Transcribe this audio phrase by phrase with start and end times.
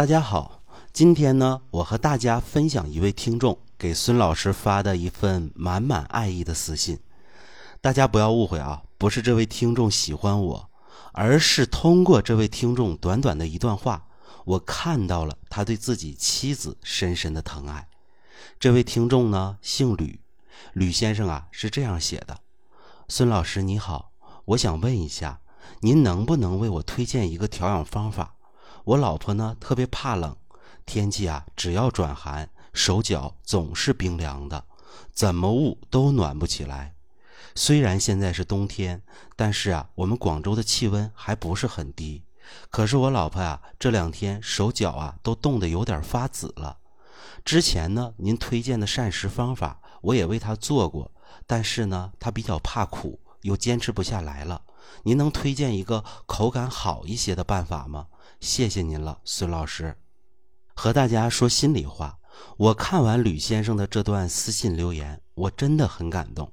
[0.00, 0.62] 大家好，
[0.94, 6.98] 今天呢，我和大家分享一位听众给孙老师发的一份满满爱意的私信。
[7.82, 10.70] 大家不要误会啊，不是这位听众喜欢我，
[11.12, 14.06] 而是通过这位听众短短的一段话，
[14.46, 17.86] 我看到了他对自己妻子深深的疼爱。
[18.58, 20.18] 这位听众呢，姓吕，
[20.72, 22.38] 吕先生啊是这样写的：
[23.06, 24.12] 孙老师你好，
[24.46, 25.40] 我想问一下，
[25.80, 28.36] 您能不能为我推荐一个调养方法？
[28.84, 30.36] 我老婆呢特别怕冷，
[30.86, 34.64] 天气啊只要转寒，手脚总是冰凉的，
[35.12, 36.94] 怎么捂都暖不起来。
[37.54, 39.02] 虽然现在是冬天，
[39.36, 42.22] 但是啊我们广州的气温还不是很低。
[42.70, 46.78] 可是我老婆啊这两天手脚啊都冻得有点发紫了。
[47.44, 51.10] 之前呢您推荐的膳食方法我也为她做过，
[51.46, 54.62] 但是呢她比较怕苦，又坚持不下来了。
[55.02, 58.06] 您能推荐一个口感好一些的办法吗？
[58.40, 59.98] 谢谢您了，孙老师。
[60.74, 62.18] 和大家说心里话，
[62.56, 66.50] 我看完吕先生的这段私信留言，我真的很感动。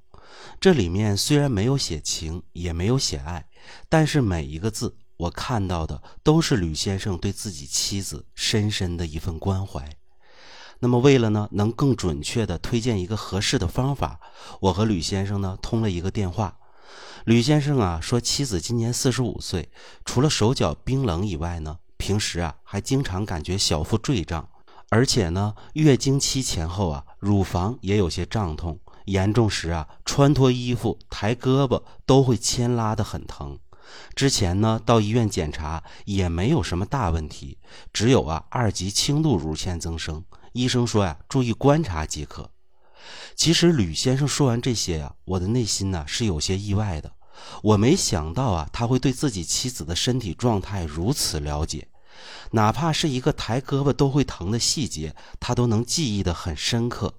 [0.60, 3.48] 这里面虽然没有写情，也没有写爱，
[3.88, 9.90] 但是每一个字我看到的都是吕先生对自己妻子深深的一份关怀。
[10.80, 14.20] 那么，为了呢能更准确的推荐一个合适的方法，
[14.60, 16.60] 我和吕先生呢通了一个电话。
[17.26, 19.70] 吕先生啊说，妻子今年四十五岁，
[20.06, 24.48] 除了手脚冰冷以外呢，平时啊还经常感觉小腹坠胀，
[24.90, 33.60] 而且呢月经期前后啊乳房也有些胀痛，严重时啊穿脱衣服、抬胳膊都会牵拉的很疼。
[34.16, 37.58] 之前呢到医院检查也没有什么大问题，
[37.92, 42.50] 只有啊二级轻度乳腺增生，医生说呀注意观察即可。
[43.36, 47.12] 其实吕先生说完这些呀，我的内心呢是有些意外的。
[47.62, 51.88] 我没想到啊，他会对自己妻子的身体状态如此了解，
[52.52, 57.14] 哪怕是一个抬胳膊都会疼的细节，他都能记忆得很深刻。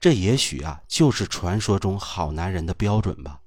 [0.00, 3.40] 这也许啊，就是传说中好男人的标准吧。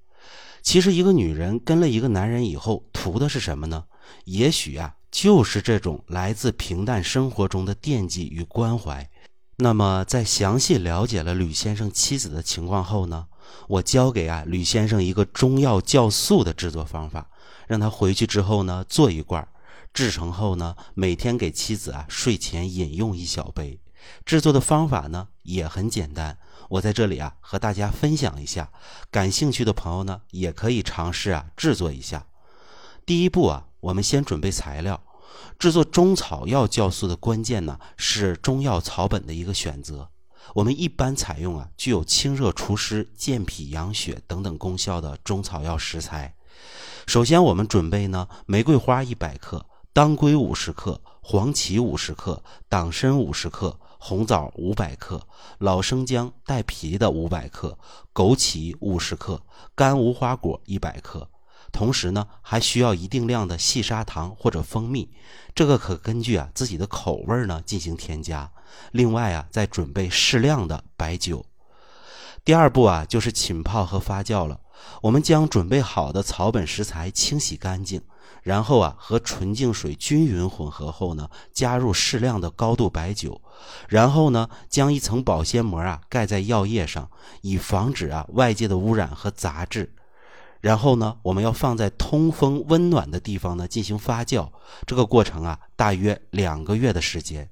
[0.62, 3.86] 其实，一个女人跟了一个男人以后，图的是什么呢？
[4.26, 9.10] 也许啊，就是这种来自平淡生活中的惦记与关怀。
[9.60, 13.26] 那么，在详细了解了吕先生妻子的情况后呢？
[13.68, 17.32] 我教给啊吕先生一个中药酵素的制作方法，
[17.66, 19.48] 让他回去之后呢做一罐，
[19.94, 23.80] 制成后呢每天给妻子啊睡前饮用一小杯。
[24.26, 26.38] 制作的方法呢也很简单，
[26.70, 28.70] 我在这里啊和大家分享一下，
[29.10, 32.28] 感兴趣的朋友呢也可以尝试啊制作一下。
[33.08, 35.02] 第一步啊，我们先准备材料。
[35.60, 40.10] 制作中草药酵素的关键呢是中药草本的一个选择。
[40.54, 46.36] 我们一般采用啊具有清热除湿、健脾养血等等功效的中草药食材。
[47.06, 55.22] 首先，我们准备呢玫瑰花一百克、当归五十克、黄芪五十克、党参五十克、红枣五百克、
[55.58, 57.78] 老生姜带皮的五百克、
[58.14, 59.42] 枸杞五十克、
[59.76, 61.30] 干无花果一百克。
[61.72, 65.10] 同时呢，还需要一定量的细砂糖或者蜂蜜，
[65.54, 68.52] 这个可根据啊自己的口味呢进行添加。
[68.92, 71.46] 另外啊，再准备适量的白酒。
[72.44, 74.60] 第二步啊，就是浸泡和发酵了。
[75.02, 78.02] 我们将准备好的草本食材清洗干净，
[78.44, 83.42] 然后啊和纯净水均匀混合后呢，加入适量的高度白酒，
[83.90, 87.10] 然后呢将一层保鲜膜啊盖在药液上，
[87.42, 89.94] 以防止啊外界的污染和杂质。
[90.62, 94.50] 然后呢，我们要放在通风温暖的地方呢进行发酵。
[94.86, 97.50] 这个过程啊，大约两个月的时间。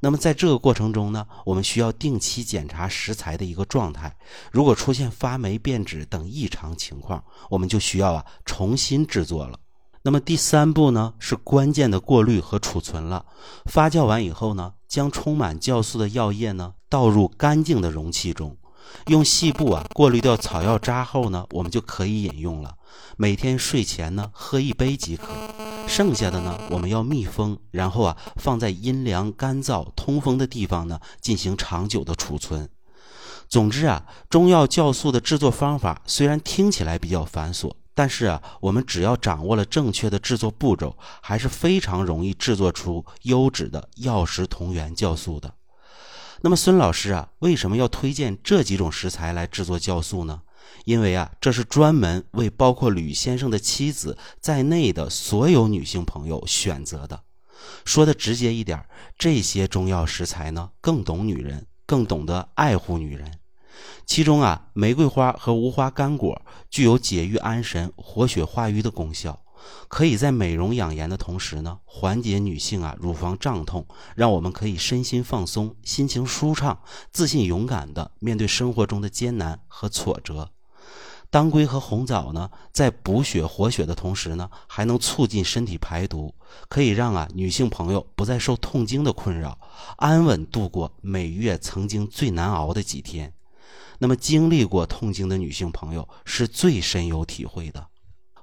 [0.00, 4.16] 那么在这个过程中呢，我们需要定期检查食材的一个状态。
[4.50, 9.56] 如果出现发霉、变质等异常情况，我们就需要啊重新制作了。
[10.02, 13.24] 那么第三步呢，是关键的过滤和储存了。
[13.66, 18.56] 发酵完以后呢，将充满酵素的药液呢倒入干净的容器中。
[19.06, 22.74] 用细布啊过滤掉草药渣后呢，我们就可以饮用了。
[23.16, 25.24] 每天睡前呢喝一杯即可。
[25.86, 32.68] 剩下的呢，我们要密封，然后啊放在阴凉、干燥、通风的地方呢进行长久的储存。
[33.48, 45.54] 总之啊，中药酵素的制作方法虽然听起来比较繁琐，但是啊，我们只要掌握了正确的制作步骤，还是非常容易制作出优质的药食同源酵素的。
[46.40, 50.42] 那么孙老师啊，为什么要推荐这几种食材来制作酵素呢？
[50.84, 57.24] 因为啊，这是专门为包括吕先生的妻子在内的所有女性朋友选择的。
[57.84, 58.86] 说的直接一点，
[59.18, 63.40] 这些中药食材呢，更懂女人，更懂得爱护女人。
[64.06, 69.42] 其中啊，玫瑰花和无花干果具有解郁安神、活血化瘀的功效。
[69.88, 80.50] 可以在美容养颜的同时呢，缓解女性啊乳房胀痛，让我们可以身心放松，心情舒畅，自信勇敢的面对生活中的艰难和挫折。
[81.30, 86.34] 当归和红枣呢，在补血活血的同时呢，还能促进身体排毒，
[86.68, 89.58] 可以让啊女性朋友不再受痛经的困扰，
[89.98, 93.34] 安稳度过每月曾经最难熬的几天。
[93.98, 97.88] 那么，经历过痛经的女性朋友是最深有体会的。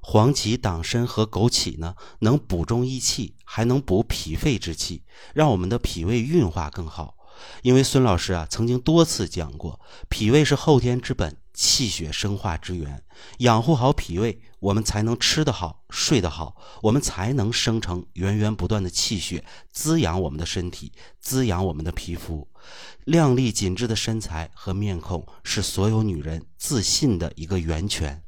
[0.08, 5.04] 黄芪、党参和枸杞呢，能补中益气，还能补脾肺之气，
[5.34, 7.16] 让我们的脾胃运化更好。
[7.64, 11.36] 因为孙老师啊，曾经多次讲过，脾胃是后天之本。
[11.58, 13.02] 气血生化之源，
[13.38, 19.42] 养护好脾胃，我们才能吃得好、睡得好，我们才能生成源源不断的气血，
[19.72, 20.92] 滋养我们的身体，
[21.22, 22.46] 滋养我们的皮肤。
[23.06, 28.22] 靓丽紧致的身材和面孔是所有女人自信的一个源泉。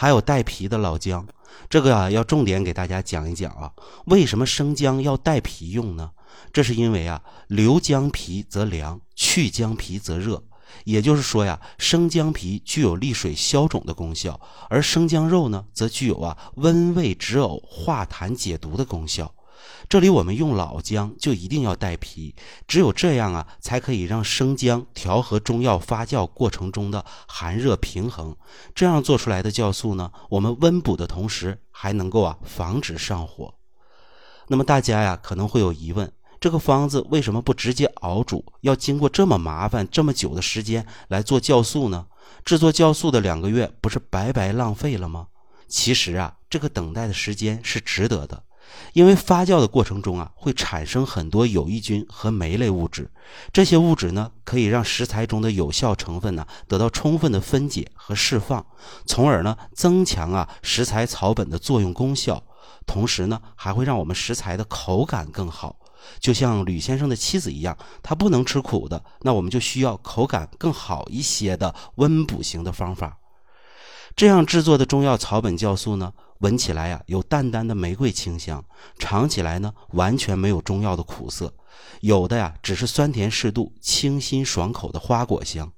[0.00, 1.26] 还有带皮的老姜，
[1.68, 3.72] 这个啊要重点给大家讲一讲啊，
[4.04, 6.12] 为什么生姜要带皮用呢？
[6.52, 10.40] 这是因为啊，留姜皮则凉，去姜皮则热。
[10.84, 14.40] 也就是说呀，生姜皮具有利水消肿的功效，
[14.70, 19.34] 而生姜肉呢，则具有啊温胃止呕、化痰解毒的功效。
[19.88, 22.34] 这里我们用老姜就一定要带皮，
[22.66, 28.36] 只有这样啊，才可以让生姜调和中药发酵过程中的寒热平衡。
[28.74, 33.54] 这样做出来的酵素呢，我们温补的同时，还能够啊防止上火。
[34.48, 36.10] 那么大家呀，可能会有疑问。
[36.40, 42.06] 这个方子为什么不直接熬煮，要经过这么麻烦、这么久的时间来做酵素呢？
[42.44, 45.26] 制作酵素的两个月不是白白浪费了吗？
[45.66, 48.44] 其实啊，这个等待的时间是值得的，
[48.92, 53.10] 因为发酵的过程中啊，会产生很多有益菌和酶类物质，
[53.52, 58.64] 这些物质呢，可以让食材中的有效成分呢得到充分的分解和释放，
[59.06, 62.42] 从而呢增强啊食材草本的作用功效，
[62.86, 65.76] 同时呢还会让我们食材的口感更好。
[66.20, 73.18] 就像吕先生的妻子一样，他不能吃苦的，那我们就需要口感更好一些的温补型的方法。
[74.16, 78.64] 这样制作的中药草本酵素呢，闻起来呀有淡淡的玫瑰清香，
[78.98, 81.52] 尝起来呢完全没有中药的苦涩，
[82.00, 85.72] 有的呀只是酸甜适度、清新爽口的花果香。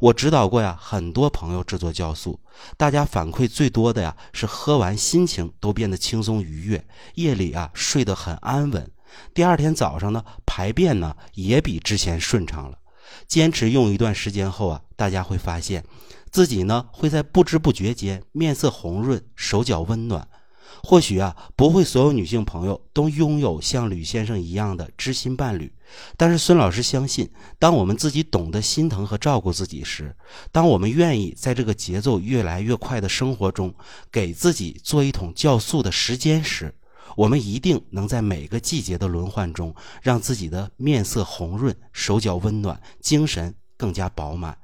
[0.00, 2.40] 我指导过呀很多朋友制作酵素，
[2.76, 6.84] 大家反馈最多的呀是喝完心情都变得轻松愉悦，
[7.14, 8.90] 夜里啊睡得很安稳。
[9.32, 12.78] 第二天早上呢，排便呢也比之前顺畅了。
[13.26, 15.84] 坚持用一段时间后啊，大家会发现，
[16.30, 20.26] 自己呢会在不知不觉间面色红润，手脚温暖。
[20.80, 25.72] 或许啊，不会所有女性朋友都拥有像吕先生一样的知心伴侣，
[26.16, 27.28] 但是孙老师相信，
[27.58, 30.14] 当我们自己懂得心疼和照顾自己时，
[30.52, 33.74] 当我们愿意在这个节奏越来越快的生活中，
[34.12, 36.72] 给自己做一桶酵素的时间时，
[37.16, 44.56] 我们一定能在每个季节的轮换中，让自己的面色红润、手脚温暖、精神更加饱满。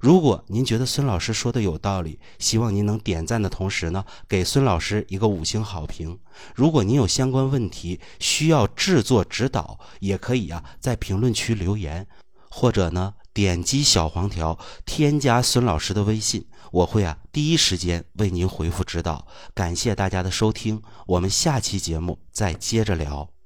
[0.00, 6.18] 如果您觉得孙老师说的有道理，希望您能点赞的同时呢，给孙老师一个五星好评。
[6.54, 12.06] 如果您有相关问题需要制作指导，也可以啊在评论区留言，
[12.48, 16.46] 或者呢点击小黄条添加孙老师的微信。
[16.70, 19.26] 我会啊，第一时间为您回复指导。
[19.54, 23.37] 感谢大家的收听，我们下期节目再接着聊。